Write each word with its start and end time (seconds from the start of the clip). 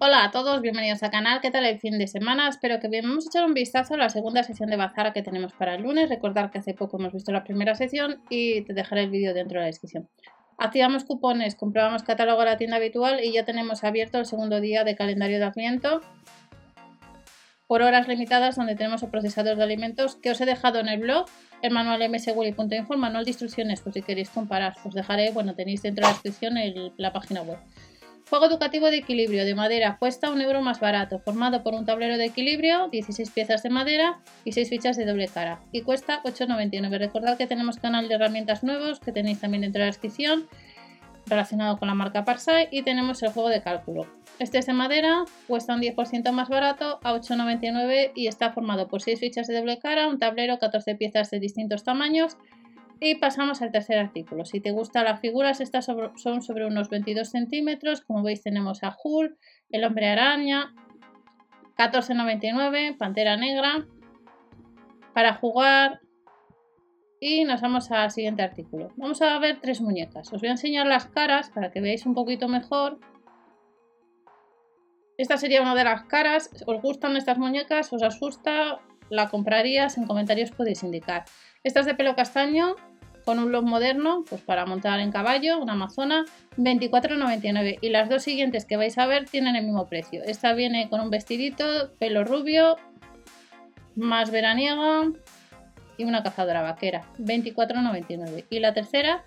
Hola 0.00 0.22
a 0.22 0.30
todos, 0.30 0.62
bienvenidos 0.62 1.02
al 1.02 1.10
canal, 1.10 1.40
¿qué 1.40 1.50
tal 1.50 1.64
el 1.64 1.80
fin 1.80 1.98
de 1.98 2.06
semana? 2.06 2.48
Espero 2.48 2.78
que 2.78 2.86
bien. 2.86 3.02
Vamos 3.08 3.26
a 3.26 3.30
echar 3.30 3.44
un 3.44 3.52
vistazo 3.52 3.94
a 3.94 3.96
la 3.96 4.08
segunda 4.08 4.44
sesión 4.44 4.70
de 4.70 4.76
Bazara 4.76 5.12
que 5.12 5.22
tenemos 5.22 5.52
para 5.54 5.74
el 5.74 5.82
lunes. 5.82 6.08
Recordar 6.08 6.52
que 6.52 6.58
hace 6.58 6.72
poco 6.72 6.98
hemos 6.98 7.12
visto 7.12 7.32
la 7.32 7.42
primera 7.42 7.74
sesión 7.74 8.22
y 8.30 8.60
te 8.60 8.74
dejaré 8.74 9.02
el 9.02 9.10
vídeo 9.10 9.34
dentro 9.34 9.58
de 9.58 9.62
la 9.62 9.66
descripción. 9.66 10.08
Activamos 10.56 11.02
cupones, 11.02 11.56
comprobamos 11.56 12.04
catálogo 12.04 12.38
de 12.38 12.46
la 12.46 12.56
tienda 12.56 12.76
habitual 12.76 13.24
y 13.24 13.32
ya 13.32 13.44
tenemos 13.44 13.82
abierto 13.82 14.18
el 14.18 14.26
segundo 14.26 14.60
día 14.60 14.84
de 14.84 14.94
calendario 14.94 15.40
de 15.40 15.46
adviento 15.46 16.00
por 17.66 17.82
horas 17.82 18.06
limitadas 18.06 18.54
donde 18.54 18.76
tenemos 18.76 19.02
el 19.02 19.10
procesador 19.10 19.56
de 19.56 19.64
alimentos 19.64 20.14
que 20.14 20.30
os 20.30 20.40
he 20.40 20.46
dejado 20.46 20.78
en 20.78 20.88
el 20.88 21.00
blog 21.00 21.26
el 21.60 21.72
manual 21.72 22.08
mswilly.info, 22.08 22.96
manual 22.96 23.24
de 23.24 23.30
instrucciones 23.32 23.80
por 23.80 23.92
si 23.92 24.02
queréis 24.02 24.30
comparar. 24.30 24.76
Os 24.84 24.94
dejaré, 24.94 25.32
bueno, 25.32 25.56
tenéis 25.56 25.82
dentro 25.82 26.02
de 26.02 26.12
la 26.12 26.12
descripción 26.12 26.54
la 26.96 27.12
página 27.12 27.42
web. 27.42 27.58
Juego 28.28 28.44
educativo 28.44 28.90
de 28.90 28.98
equilibrio 28.98 29.46
de 29.46 29.54
madera 29.54 29.96
cuesta 29.98 30.30
un 30.30 30.42
euro 30.42 30.60
más 30.60 30.80
barato, 30.80 31.18
formado 31.18 31.62
por 31.62 31.74
un 31.74 31.86
tablero 31.86 32.18
de 32.18 32.26
equilibrio, 32.26 32.88
16 32.88 33.30
piezas 33.30 33.62
de 33.62 33.70
madera 33.70 34.20
y 34.44 34.52
6 34.52 34.68
fichas 34.68 34.96
de 34.98 35.06
doble 35.06 35.28
cara. 35.28 35.60
Y 35.72 35.80
cuesta 35.80 36.20
8,99. 36.24 36.98
Recordad 36.98 37.38
que 37.38 37.46
tenemos 37.46 37.78
canal 37.78 38.06
de 38.06 38.16
herramientas 38.16 38.62
nuevos 38.62 39.00
que 39.00 39.12
tenéis 39.12 39.40
también 39.40 39.62
dentro 39.62 39.78
de 39.80 39.86
la 39.86 39.92
descripción 39.92 40.46
relacionado 41.28 41.78
con 41.78 41.88
la 41.88 41.94
marca 41.94 42.24
Parsai 42.24 42.68
y 42.70 42.82
tenemos 42.82 43.22
el 43.22 43.32
juego 43.32 43.48
de 43.48 43.62
cálculo. 43.62 44.06
Este 44.38 44.58
es 44.58 44.66
de 44.66 44.72
madera, 44.72 45.24
cuesta 45.46 45.74
un 45.74 45.80
10% 45.80 46.30
más 46.32 46.48
barato 46.48 47.00
a 47.02 47.14
8,99 47.14 48.12
y 48.14 48.28
está 48.28 48.52
formado 48.52 48.88
por 48.88 49.02
6 49.02 49.18
fichas 49.18 49.46
de 49.46 49.56
doble 49.56 49.78
cara, 49.78 50.06
un 50.06 50.18
tablero, 50.18 50.58
14 50.58 50.94
piezas 50.96 51.30
de 51.30 51.40
distintos 51.40 51.82
tamaños 51.82 52.36
y 53.00 53.16
pasamos 53.16 53.62
al 53.62 53.70
tercer 53.70 53.98
artículo. 53.98 54.44
Si 54.44 54.60
te 54.60 54.72
gustan 54.72 55.04
las 55.04 55.20
figuras, 55.20 55.60
estas 55.60 55.86
son 55.86 56.42
sobre 56.42 56.66
unos 56.66 56.88
22 56.90 57.28
centímetros. 57.28 58.00
Como 58.00 58.22
veis 58.22 58.42
tenemos 58.42 58.82
a 58.82 58.96
Hulk, 59.02 59.36
el 59.70 59.84
hombre 59.84 60.08
araña, 60.08 60.74
14,99, 61.76 62.96
pantera 62.96 63.36
negra. 63.36 63.86
Para 65.14 65.34
jugar 65.34 66.00
y 67.20 67.44
nos 67.44 67.60
vamos 67.60 67.90
al 67.90 68.10
siguiente 68.10 68.42
artículo. 68.42 68.92
Vamos 68.96 69.22
a 69.22 69.38
ver 69.38 69.60
tres 69.60 69.80
muñecas. 69.80 70.32
Os 70.32 70.40
voy 70.40 70.48
a 70.48 70.52
enseñar 70.52 70.86
las 70.86 71.06
caras 71.06 71.50
para 71.50 71.70
que 71.70 71.80
veáis 71.80 72.06
un 72.06 72.14
poquito 72.14 72.48
mejor. 72.48 72.98
Esta 75.16 75.36
sería 75.36 75.62
una 75.62 75.74
de 75.74 75.84
las 75.84 76.04
caras. 76.04 76.50
¿Os 76.66 76.80
gustan 76.80 77.16
estas 77.16 77.38
muñecas? 77.38 77.92
¿Os 77.92 78.02
asusta? 78.02 78.80
¿La 79.10 79.28
comprarías? 79.28 79.98
En 79.98 80.06
comentarios 80.06 80.52
podéis 80.52 80.82
indicar. 80.84 81.24
Esta 81.68 81.80
es 81.80 81.86
de 81.86 81.94
pelo 81.94 82.16
castaño 82.16 82.76
con 83.26 83.38
un 83.38 83.52
look 83.52 83.66
moderno, 83.66 84.24
pues 84.26 84.40
para 84.40 84.64
montar 84.64 85.00
en 85.00 85.12
caballo, 85.12 85.58
una 85.58 85.74
amazona, 85.74 86.24
24,99. 86.56 87.76
Y 87.82 87.90
las 87.90 88.08
dos 88.08 88.22
siguientes 88.22 88.64
que 88.64 88.78
vais 88.78 88.96
a 88.96 89.06
ver 89.06 89.26
tienen 89.26 89.54
el 89.54 89.66
mismo 89.66 89.86
precio. 89.86 90.22
Esta 90.24 90.54
viene 90.54 90.88
con 90.88 91.02
un 91.02 91.10
vestidito, 91.10 91.92
pelo 91.98 92.24
rubio, 92.24 92.78
más 93.96 94.30
veraniega 94.30 95.12
y 95.98 96.04
una 96.04 96.22
cazadora 96.22 96.62
vaquera, 96.62 97.04
24,99. 97.18 98.46
Y 98.48 98.60
la 98.60 98.72
tercera, 98.72 99.22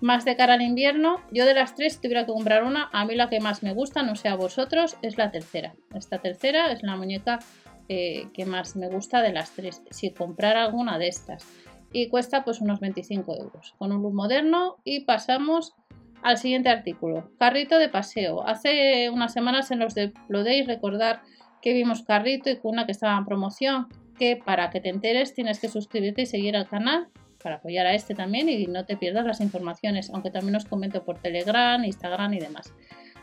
más 0.00 0.24
de 0.24 0.36
cara 0.36 0.54
al 0.54 0.62
invierno. 0.62 1.16
Yo 1.32 1.44
de 1.46 1.54
las 1.54 1.74
tres, 1.74 2.00
tuviera 2.00 2.26
que 2.26 2.32
comprar 2.32 2.62
una, 2.62 2.90
a 2.92 3.04
mí 3.04 3.16
la 3.16 3.28
que 3.28 3.40
más 3.40 3.64
me 3.64 3.74
gusta, 3.74 4.04
no 4.04 4.14
sé 4.14 4.28
a 4.28 4.36
vosotros, 4.36 4.96
es 5.02 5.18
la 5.18 5.32
tercera. 5.32 5.74
Esta 5.96 6.18
tercera 6.18 6.70
es 6.70 6.84
la 6.84 6.94
muñeca 6.94 7.40
eh, 7.88 8.28
que 8.32 8.46
más 8.46 8.76
me 8.76 8.88
gusta 8.88 9.20
de 9.20 9.32
las 9.32 9.50
tres. 9.50 9.82
Si 9.90 10.12
comprar 10.12 10.56
alguna 10.56 10.98
de 10.98 11.08
estas 11.08 11.44
y 11.92 12.08
cuesta 12.08 12.44
pues 12.44 12.60
unos 12.60 12.80
25 12.80 13.36
euros. 13.36 13.74
Con 13.78 13.92
un 13.92 14.02
look 14.02 14.14
moderno 14.14 14.76
y 14.84 15.04
pasamos 15.04 15.74
al 16.22 16.38
siguiente 16.38 16.68
artículo. 16.68 17.30
Carrito 17.38 17.78
de 17.78 17.88
paseo. 17.88 18.46
Hace 18.46 19.10
unas 19.10 19.32
semanas 19.32 19.70
en 19.70 19.80
los 19.80 19.94
de 19.94 20.12
Days 20.28 20.66
recordar 20.66 21.22
que 21.60 21.72
vimos 21.72 22.02
carrito 22.02 22.50
y 22.50 22.56
cuna 22.56 22.86
que 22.86 22.92
estaba 22.92 23.16
en 23.18 23.24
promoción 23.24 23.88
que 24.18 24.36
para 24.36 24.70
que 24.70 24.80
te 24.80 24.88
enteres 24.88 25.34
tienes 25.34 25.58
que 25.58 25.68
suscribirte 25.68 26.22
y 26.22 26.26
seguir 26.26 26.56
al 26.56 26.68
canal 26.68 27.08
para 27.42 27.56
apoyar 27.56 27.86
a 27.86 27.94
este 27.94 28.14
también 28.14 28.48
y 28.48 28.66
no 28.66 28.84
te 28.84 28.96
pierdas 28.96 29.26
las 29.26 29.40
informaciones 29.40 30.10
aunque 30.10 30.30
también 30.30 30.54
os 30.56 30.64
comento 30.64 31.04
por 31.04 31.18
telegram 31.18 31.84
instagram 31.84 32.34
y 32.34 32.38
demás. 32.38 32.72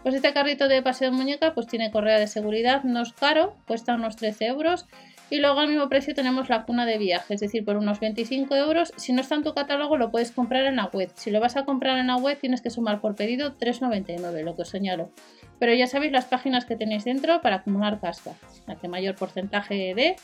Pues 0.03 0.15
este 0.15 0.33
carrito 0.33 0.67
de 0.67 0.81
paseo 0.81 1.11
de 1.11 1.17
muñeca 1.17 1.53
pues 1.53 1.67
tiene 1.67 1.91
correa 1.91 2.19
de 2.19 2.27
seguridad 2.27 2.83
no 2.83 3.01
es 3.01 3.13
caro 3.13 3.55
cuesta 3.67 3.95
unos 3.95 4.15
13 4.15 4.47
euros 4.47 4.87
y 5.29 5.39
luego 5.39 5.59
al 5.59 5.67
mismo 5.67 5.89
precio 5.89 6.15
tenemos 6.15 6.49
la 6.49 6.63
cuna 6.65 6.85
de 6.85 6.97
viaje, 6.97 7.35
es 7.35 7.41
decir, 7.41 7.63
por 7.63 7.77
unos 7.77 7.99
25 7.99 8.55
euros. 8.55 8.91
Si 8.95 9.13
no 9.13 9.21
está 9.21 9.35
en 9.35 9.43
tu 9.43 9.53
catálogo, 9.53 9.97
lo 9.97 10.09
puedes 10.09 10.31
comprar 10.31 10.65
en 10.65 10.77
la 10.77 10.85
web. 10.85 11.11
Si 11.15 11.29
lo 11.29 11.39
vas 11.39 11.55
a 11.55 11.65
comprar 11.65 11.99
en 11.99 12.07
la 12.07 12.15
web, 12.15 12.37
tienes 12.39 12.61
que 12.61 12.69
sumar 12.69 12.99
por 12.99 13.15
pedido 13.15 13.57
3,99, 13.57 14.43
lo 14.43 14.55
que 14.55 14.63
os 14.63 14.69
señalo. 14.69 15.11
Pero 15.59 15.73
ya 15.73 15.87
sabéis 15.87 16.11
las 16.11 16.25
páginas 16.25 16.65
que 16.65 16.75
tenéis 16.75 17.05
dentro 17.05 17.41
para 17.41 17.57
acumular 17.57 17.99
casca. 17.99 18.33
La 18.65 18.75
que 18.75 18.87
mayor 18.87 19.15
porcentaje 19.15 19.93
de, 19.93 20.15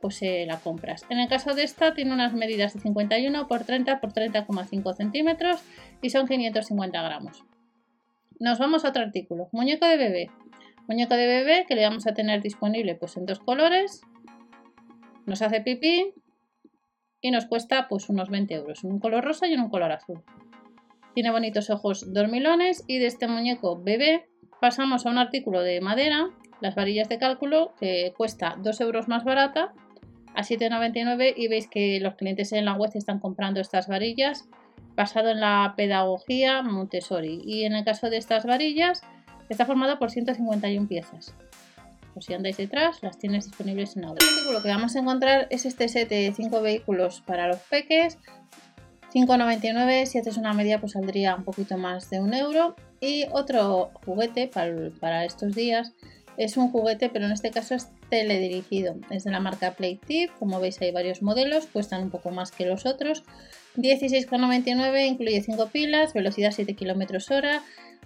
pues 0.00 0.22
eh, 0.22 0.44
la 0.46 0.58
compras. 0.58 1.04
En 1.10 1.18
el 1.18 1.28
caso 1.28 1.54
de 1.54 1.64
esta, 1.64 1.94
tiene 1.94 2.14
unas 2.14 2.32
medidas 2.32 2.74
de 2.74 2.80
51 2.80 3.46
por 3.48 3.64
30 3.64 4.00
por 4.00 4.12
30,5 4.12 4.94
centímetros 4.94 5.60
y 6.00 6.10
son 6.10 6.26
550 6.26 7.02
gramos. 7.02 7.44
Nos 8.40 8.58
vamos 8.58 8.84
a 8.84 8.88
otro 8.88 9.02
artículo. 9.02 9.48
Muñeco 9.52 9.86
de 9.86 9.96
bebé. 9.96 10.30
Muñeco 10.88 11.14
de 11.14 11.26
bebé 11.26 11.64
que 11.66 11.74
le 11.74 11.84
vamos 11.84 12.06
a 12.06 12.14
tener 12.14 12.42
disponible 12.42 12.94
pues 12.94 13.16
en 13.16 13.26
dos 13.26 13.38
colores, 13.38 14.02
nos 15.26 15.42
hace 15.42 15.60
pipí 15.60 16.14
y 17.20 17.30
nos 17.30 17.46
cuesta 17.46 17.88
pues 17.88 18.08
unos 18.08 18.28
20 18.30 18.54
euros, 18.54 18.84
en 18.84 18.92
un 18.92 19.00
color 19.00 19.24
rosa 19.24 19.46
y 19.46 19.54
en 19.54 19.60
un 19.60 19.70
color 19.70 19.92
azul. 19.92 20.22
Tiene 21.14 21.30
bonitos 21.30 21.70
ojos 21.70 22.12
dormilones 22.12 22.84
y 22.86 22.98
de 22.98 23.06
este 23.06 23.28
muñeco 23.28 23.80
bebé 23.82 24.26
pasamos 24.60 25.06
a 25.06 25.10
un 25.10 25.18
artículo 25.18 25.62
de 25.62 25.80
madera, 25.80 26.30
las 26.60 26.74
varillas 26.74 27.08
de 27.08 27.18
cálculo, 27.18 27.74
que 27.78 28.12
cuesta 28.16 28.56
2 28.58 28.80
euros 28.80 29.08
más 29.08 29.24
barata, 29.24 29.72
a 30.34 30.42
7,99 30.42 31.34
y 31.36 31.48
veis 31.48 31.68
que 31.68 32.00
los 32.00 32.14
clientes 32.14 32.52
en 32.52 32.64
la 32.64 32.74
web 32.74 32.90
están 32.94 33.20
comprando 33.20 33.60
estas 33.60 33.88
varillas 33.88 34.48
basado 34.96 35.30
en 35.30 35.40
la 35.40 35.74
pedagogía 35.76 36.62
Montessori 36.62 37.40
y 37.44 37.64
en 37.64 37.74
el 37.74 37.84
caso 37.84 38.10
de 38.10 38.16
estas 38.16 38.44
varillas 38.44 39.02
está 39.48 39.64
formado 39.64 39.98
por 39.98 40.10
151 40.10 40.88
piezas 40.88 41.34
si 42.20 42.34
andáis 42.34 42.56
detrás, 42.56 43.02
las 43.02 43.18
tienes 43.18 43.46
disponibles 43.46 43.96
en 43.96 44.02
la 44.02 44.10
web. 44.10 44.18
Lo 44.52 44.62
que 44.62 44.68
vamos 44.68 44.94
a 44.96 45.00
encontrar 45.00 45.46
es 45.50 45.66
este 45.66 45.88
set 45.88 46.08
de 46.08 46.32
5 46.34 46.60
vehículos 46.60 47.22
para 47.26 47.48
los 47.48 47.58
peques. 47.58 48.18
5,99, 49.14 50.06
si 50.06 50.18
haces 50.18 50.36
una 50.36 50.54
media 50.54 50.80
pues 50.80 50.92
saldría 50.92 51.36
un 51.36 51.44
poquito 51.44 51.78
más 51.78 52.10
de 52.10 52.20
un 52.20 52.34
euro. 52.34 52.74
Y 53.00 53.26
otro 53.32 53.90
juguete 54.04 54.48
para, 54.48 55.24
estos 55.24 55.54
días 55.54 55.92
es 56.36 56.56
un 56.56 56.70
juguete, 56.70 57.10
pero 57.10 57.26
en 57.26 57.32
este 57.32 57.50
caso 57.50 57.74
es 57.74 57.88
teledirigido. 58.08 58.96
Es 59.10 59.24
de 59.24 59.30
la 59.30 59.40
marca 59.40 59.72
Playtip, 59.72 60.30
como 60.38 60.58
veis 60.58 60.80
hay 60.80 60.90
varios 60.90 61.22
modelos, 61.22 61.66
cuestan 61.66 62.02
un 62.02 62.10
poco 62.10 62.30
más 62.30 62.50
que 62.50 62.66
los 62.66 62.86
otros. 62.86 63.22
16,99 63.76 65.06
incluye 65.06 65.42
5 65.42 65.68
pilas, 65.68 66.12
velocidad 66.12 66.52
7 66.52 66.74
km 66.74 67.30
hora, 67.30 67.62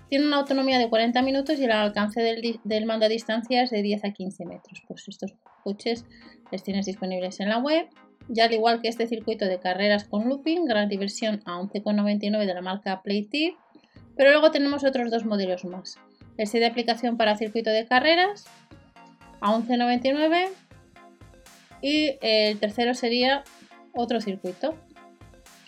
tiene 0.08 0.26
una 0.26 0.38
autonomía 0.38 0.78
de 0.78 0.88
40 0.88 1.20
minutos 1.22 1.58
y 1.58 1.64
el 1.64 1.72
alcance 1.72 2.20
del, 2.22 2.86
mando 2.86 3.06
a 3.06 3.08
distancia 3.08 3.62
es 3.62 3.70
de 3.70 3.82
10 3.82 4.04
a 4.04 4.12
15 4.12 4.44
metros. 4.46 4.82
Pues 4.86 5.06
estos 5.08 5.34
coches 5.62 6.06
les 6.50 6.62
tienes 6.62 6.86
disponibles 6.86 7.40
en 7.40 7.48
la 7.48 7.58
web. 7.58 7.88
Ya 8.28 8.44
al 8.44 8.52
igual 8.52 8.80
que 8.80 8.88
este 8.88 9.06
circuito 9.06 9.46
de 9.46 9.58
carreras 9.58 10.04
con 10.04 10.28
looping, 10.28 10.64
gran 10.64 10.88
diversión 10.88 11.42
a 11.46 11.58
11,99 11.58 12.46
de 12.46 12.54
la 12.54 12.62
marca 12.62 13.02
Playtip. 13.02 13.54
Pero 14.16 14.30
luego 14.30 14.50
tenemos 14.50 14.84
otros 14.84 15.10
dos 15.10 15.24
modelos 15.24 15.64
más. 15.64 15.98
Este 16.36 16.58
de 16.58 16.66
aplicación 16.66 17.16
para 17.16 17.36
circuito 17.36 17.70
de 17.70 17.86
carreras 17.86 18.46
a 19.40 19.54
11,99 19.56 20.48
y 21.82 22.16
el 22.20 22.58
tercero 22.58 22.94
sería 22.94 23.44
otro 23.94 24.20
circuito 24.20 24.74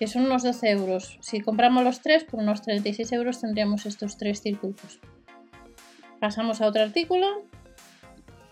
que 0.01 0.07
son 0.07 0.25
unos 0.25 0.43
12 0.43 0.71
euros. 0.71 1.19
Si 1.21 1.43
compramos 1.43 1.85
los 1.85 2.01
tres, 2.01 2.25
por 2.25 2.41
unos 2.41 2.63
36 2.63 3.13
euros 3.13 3.39
tendríamos 3.43 3.85
estos 3.85 4.17
tres 4.17 4.41
circuitos. 4.41 4.99
Pasamos 6.19 6.63
a 6.63 6.67
otro 6.67 6.83
artículo. 6.83 7.43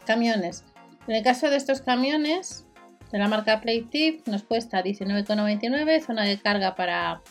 Camiones. 0.05 0.63
En 1.07 1.15
el 1.15 1.25
caso 1.25 1.49
de 1.49 1.57
estos 1.57 1.81
camiones 1.81 2.67
de 3.11 3.19
la 3.19 3.29
marca 3.29 3.63
Playtip 3.63 4.29
nos 4.29 4.43
cuesta 4.43 4.85
19,99, 4.85 6.05
zona 6.05 6.25
de 6.25 6.39
carga 6.39 6.75
para 6.75 7.23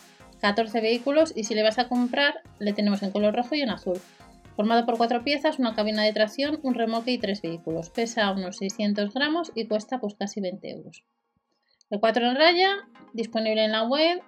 14 0.41 0.81
vehículos 0.81 1.31
y 1.35 1.43
si 1.43 1.53
le 1.53 1.61
vas 1.61 1.77
a 1.77 1.87
comprar 1.87 2.41
le 2.57 2.73
tenemos 2.73 3.03
en 3.03 3.11
color 3.11 3.35
rojo 3.35 3.53
y 3.53 3.61
en 3.61 3.69
azul. 3.69 4.01
Formado 4.55 4.87
por 4.87 4.97
cuatro 4.97 5.23
piezas, 5.23 5.59
una 5.59 5.75
cabina 5.75 6.01
de 6.01 6.13
tracción, 6.13 6.59
un 6.63 6.73
remolque 6.73 7.11
y 7.11 7.19
tres 7.19 7.43
vehículos. 7.43 7.91
Pesa 7.91 8.31
unos 8.31 8.57
600 8.57 9.13
gramos 9.13 9.51
y 9.53 9.67
cuesta 9.67 9.99
pues 9.99 10.15
casi 10.15 10.41
20 10.41 10.71
euros. 10.71 11.03
El 11.89 12.01
4 12.01 12.27
en 12.27 12.35
raya, 12.35 12.87
disponible 13.13 13.63
en 13.63 13.71
la 13.71 13.83
web, 13.83 14.21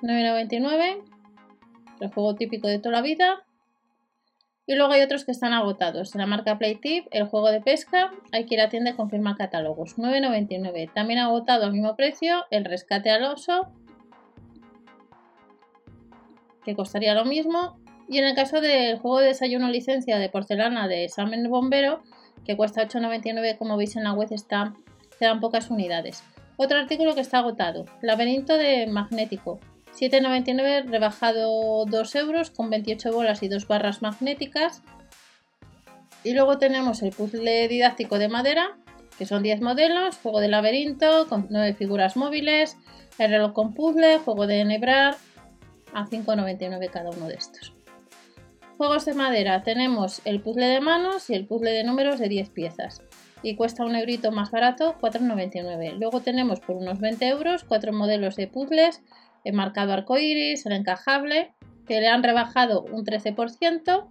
9,99. 0.00 1.02
El 2.00 2.08
juego 2.08 2.34
típico 2.34 2.66
de 2.66 2.78
toda 2.78 2.94
la 2.94 3.02
vida. 3.02 3.44
Y 4.66 4.74
luego 4.74 4.94
hay 4.94 5.02
otros 5.02 5.26
que 5.26 5.32
están 5.32 5.52
agotados. 5.52 6.12
De 6.12 6.18
la 6.18 6.26
marca 6.26 6.56
Playtip, 6.56 7.06
el 7.10 7.26
juego 7.26 7.50
de 7.50 7.60
pesca, 7.60 8.10
hay 8.32 8.46
que 8.46 8.54
ir 8.54 8.62
a 8.62 8.70
tienda 8.70 8.92
y 8.92 8.94
confirmar 8.94 9.36
catálogos. 9.36 9.98
9,99. 9.98 10.94
También 10.94 11.18
agotado 11.18 11.66
al 11.66 11.72
mismo 11.72 11.94
precio 11.94 12.46
el 12.50 12.64
rescate 12.64 13.10
al 13.10 13.24
oso, 13.24 13.68
que 16.64 16.74
costaría 16.74 17.14
lo 17.14 17.26
mismo. 17.26 17.78
Y 18.08 18.16
en 18.16 18.24
el 18.24 18.34
caso 18.34 18.62
del 18.62 18.98
juego 18.98 19.18
de 19.20 19.26
desayuno 19.26 19.68
licencia 19.68 20.18
de 20.18 20.30
porcelana 20.30 20.88
de 20.88 21.04
examen 21.04 21.50
bombero, 21.50 22.02
que 22.46 22.56
cuesta 22.56 22.88
8,99 22.88 23.58
como 23.58 23.76
veis 23.76 23.94
en 23.96 24.04
la 24.04 24.14
web 24.14 24.28
está, 24.30 24.74
quedan 25.18 25.40
pocas 25.40 25.70
unidades. 25.70 26.24
Otro 26.56 26.78
artículo 26.78 27.14
que 27.14 27.20
está 27.20 27.38
agotado, 27.38 27.84
laberinto 28.00 28.56
de 28.56 28.86
magnético, 28.86 29.60
7,99 29.98 30.88
rebajado 30.88 31.84
2 31.84 32.14
euros 32.16 32.50
con 32.50 32.70
28 32.70 33.12
bolas 33.12 33.42
y 33.42 33.48
2 33.48 33.66
barras 33.66 34.02
magnéticas. 34.02 34.82
Y 36.22 36.32
luego 36.32 36.58
tenemos 36.58 37.02
el 37.02 37.10
puzzle 37.10 37.68
didáctico 37.68 38.18
de 38.18 38.28
madera, 38.28 38.76
que 39.18 39.26
son 39.26 39.42
10 39.42 39.60
modelos, 39.60 40.16
juego 40.16 40.40
de 40.40 40.48
laberinto 40.48 41.28
con 41.28 41.46
9 41.50 41.74
figuras 41.74 42.16
móviles, 42.16 42.76
el 43.18 43.30
reloj 43.30 43.52
con 43.52 43.74
puzzle, 43.74 44.18
juego 44.18 44.46
de 44.46 44.60
enhebrar, 44.60 45.16
a 45.92 46.06
5,99 46.06 46.90
cada 46.90 47.10
uno 47.10 47.28
de 47.28 47.34
estos. 47.34 47.72
Juegos 48.76 49.04
de 49.04 49.14
madera, 49.14 49.62
tenemos 49.62 50.20
el 50.24 50.40
puzzle 50.40 50.66
de 50.66 50.80
manos 50.80 51.30
y 51.30 51.34
el 51.34 51.46
puzzle 51.46 51.70
de 51.70 51.84
números 51.84 52.18
de 52.18 52.28
10 52.28 52.50
piezas. 52.50 53.00
Y 53.44 53.56
cuesta 53.56 53.84
un 53.84 53.94
eurito 53.94 54.32
más 54.32 54.50
barato, 54.50 54.96
4,99. 55.02 55.98
Luego 55.98 56.20
tenemos 56.20 56.60
por 56.60 56.76
unos 56.76 56.98
20 56.98 57.28
euros 57.28 57.62
4 57.64 57.92
modelos 57.92 58.36
de 58.36 58.46
puzzles, 58.48 59.02
el 59.44 59.52
marcado 59.52 59.92
arcoiris, 59.92 60.64
el 60.64 60.72
encajable, 60.72 61.52
que 61.86 62.00
le 62.00 62.08
han 62.08 62.22
rebajado 62.22 62.80
un 62.90 63.04
13%. 63.04 64.08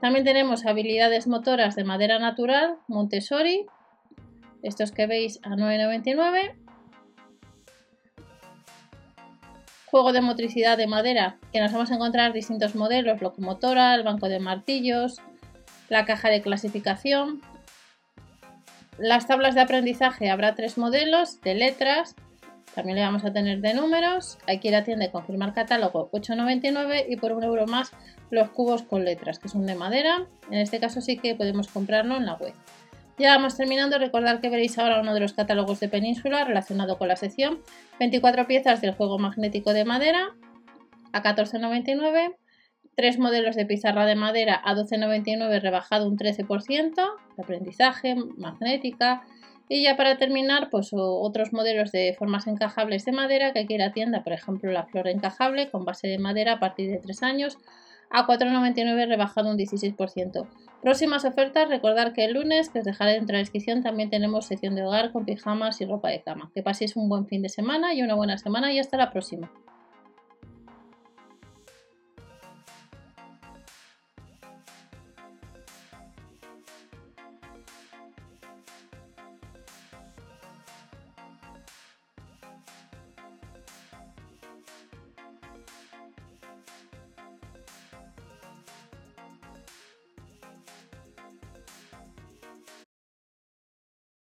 También 0.00 0.24
tenemos 0.24 0.64
habilidades 0.64 1.26
motoras 1.26 1.76
de 1.76 1.84
madera 1.84 2.18
natural, 2.18 2.78
Montessori, 2.88 3.66
estos 4.62 4.92
que 4.92 5.06
veis 5.06 5.38
a 5.42 5.50
9,99. 5.50 6.54
Juego 9.90 10.12
de 10.14 10.22
motricidad 10.22 10.78
de 10.78 10.86
madera, 10.86 11.38
que 11.52 11.60
nos 11.60 11.70
vamos 11.70 11.90
a 11.90 11.96
encontrar 11.96 12.32
distintos 12.32 12.74
modelos, 12.74 13.20
locomotora, 13.20 13.94
el 13.94 14.04
banco 14.04 14.30
de 14.30 14.40
martillos, 14.40 15.20
la 15.90 16.06
caja 16.06 16.30
de 16.30 16.40
clasificación. 16.40 17.42
Las 19.00 19.26
tablas 19.26 19.54
de 19.54 19.62
aprendizaje 19.62 20.28
habrá 20.28 20.54
tres 20.54 20.76
modelos 20.76 21.40
de 21.40 21.54
letras, 21.54 22.14
también 22.74 22.96
le 22.96 23.02
vamos 23.02 23.24
a 23.24 23.32
tener 23.32 23.60
de 23.60 23.72
números. 23.72 24.38
Hay 24.46 24.60
que 24.60 24.68
ir 24.68 24.76
a 24.76 24.84
tienda 24.84 25.10
confirmar 25.10 25.54
catálogo 25.54 26.10
8,99 26.12 27.06
y 27.08 27.16
por 27.16 27.32
un 27.32 27.42
euro 27.42 27.66
más 27.66 27.92
los 28.30 28.50
cubos 28.50 28.82
con 28.82 29.04
letras 29.04 29.38
que 29.38 29.48
son 29.48 29.64
de 29.64 29.74
madera. 29.74 30.26
En 30.50 30.58
este 30.58 30.80
caso 30.80 31.00
sí 31.00 31.16
que 31.16 31.34
podemos 31.34 31.68
comprarlo 31.68 32.16
en 32.16 32.26
la 32.26 32.34
web. 32.34 32.52
Ya 33.18 33.34
vamos 33.34 33.56
terminando, 33.56 33.98
recordar 33.98 34.40
que 34.40 34.50
veréis 34.50 34.78
ahora 34.78 35.00
uno 35.00 35.14
de 35.14 35.20
los 35.20 35.32
catálogos 35.32 35.80
de 35.80 35.88
Península 35.88 36.44
relacionado 36.44 36.96
con 36.96 37.08
la 37.08 37.16
sección. 37.16 37.60
24 37.98 38.46
piezas 38.46 38.80
del 38.80 38.92
juego 38.92 39.18
magnético 39.18 39.72
de 39.72 39.86
madera 39.86 40.28
a 41.12 41.22
14,99. 41.22 42.36
Tres 43.00 43.18
modelos 43.18 43.56
de 43.56 43.64
pizarra 43.64 44.04
de 44.04 44.14
madera 44.14 44.60
a 44.62 44.74
12,99 44.74 45.62
rebajado 45.62 46.06
un 46.06 46.18
13%. 46.18 46.94
De 46.94 47.42
aprendizaje, 47.42 48.14
magnética. 48.36 49.22
Y 49.70 49.84
ya 49.84 49.96
para 49.96 50.18
terminar, 50.18 50.68
pues 50.68 50.90
otros 50.92 51.54
modelos 51.54 51.92
de 51.92 52.14
formas 52.18 52.46
encajables 52.46 53.06
de 53.06 53.12
madera 53.12 53.54
que 53.54 53.60
hay 53.60 53.66
que 53.66 53.72
ir 53.72 53.82
a 53.82 53.92
tienda, 53.92 54.22
por 54.22 54.34
ejemplo 54.34 54.70
la 54.70 54.84
flor 54.84 55.08
encajable 55.08 55.70
con 55.70 55.86
base 55.86 56.08
de 56.08 56.18
madera 56.18 56.52
a 56.52 56.60
partir 56.60 56.90
de 56.90 56.98
3 56.98 57.22
años 57.22 57.56
a 58.10 58.26
4,99 58.26 59.08
rebajado 59.08 59.48
un 59.48 59.56
16%. 59.56 60.46
Próximas 60.82 61.24
ofertas, 61.24 61.70
recordar 61.70 62.12
que 62.12 62.26
el 62.26 62.34
lunes, 62.34 62.68
que 62.68 62.80
os 62.80 62.84
dejaré 62.84 63.16
en 63.16 63.26
la 63.26 63.38
descripción, 63.38 63.82
también 63.82 64.10
tenemos 64.10 64.44
sección 64.44 64.74
de 64.74 64.84
hogar 64.84 65.10
con 65.10 65.24
pijamas 65.24 65.80
y 65.80 65.86
ropa 65.86 66.10
de 66.10 66.20
cama. 66.20 66.50
Que 66.54 66.62
paséis 66.62 66.96
un 66.96 67.08
buen 67.08 67.26
fin 67.26 67.40
de 67.40 67.48
semana 67.48 67.94
y 67.94 68.02
una 68.02 68.14
buena 68.14 68.36
semana 68.36 68.70
y 68.74 68.78
hasta 68.78 68.98
la 68.98 69.10
próxima. 69.10 69.50